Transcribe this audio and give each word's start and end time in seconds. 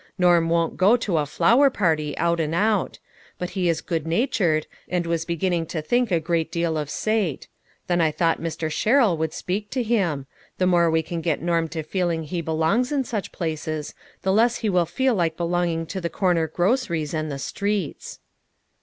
Norm 0.17 0.49
won't 0.49 0.77
go 0.77 0.97
to 0.97 1.19
a 1.19 1.27
flower 1.27 1.69
party, 1.69 2.17
out 2.17 2.39
and 2.39 2.55
out; 2.55 2.97
but 3.37 3.51
he 3.51 3.69
is 3.69 3.81
good 3.81 4.07
natured, 4.07 4.65
and 4.89 5.05
was 5.05 5.25
beginning 5.25 5.63
to 5.67 5.79
think 5.79 6.09
a 6.09 6.19
great 6.19 6.51
deal 6.51 6.75
of 6.75 6.89
Sate; 6.89 7.47
then 7.85 8.01
I 8.01 8.09
thought 8.09 8.41
Mr. 8.41 8.67
SheiTill 8.67 9.15
would 9.19 9.31
speak 9.31 9.69
to 9.69 9.83
him. 9.83 10.25
The 10.57 10.65
more 10.65 10.89
we 10.89 11.03
can 11.03 11.21
get 11.21 11.43
Norm 11.43 11.67
to 11.67 11.83
feeling 11.83 12.23
he 12.23 12.41
be 12.41 12.51
longs 12.51 12.91
in 12.91 13.03
such 13.03 13.31
places, 13.31 13.93
the 14.23 14.33
less 14.33 14.57
he 14.57 14.69
will 14.71 14.87
feel. 14.87 15.13
like 15.13 15.37
be 15.37 15.43
longing 15.43 15.85
to 15.85 16.01
the 16.01 16.09
corner 16.09 16.47
groceries, 16.47 17.13
and 17.13 17.31
the 17.31 17.37
streets." 17.37 18.17